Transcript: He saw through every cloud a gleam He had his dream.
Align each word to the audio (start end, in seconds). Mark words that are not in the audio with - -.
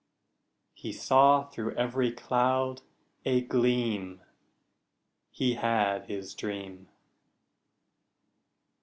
He 0.73 0.91
saw 0.93 1.43
through 1.47 1.75
every 1.75 2.11
cloud 2.11 2.81
a 3.23 3.41
gleam 3.41 4.23
He 5.29 5.53
had 5.53 6.05
his 6.07 6.33
dream. 6.33 6.89